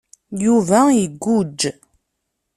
Yuba 0.43 0.79
iguǧǧ. 1.03 1.59